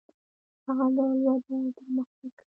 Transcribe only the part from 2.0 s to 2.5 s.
کوي.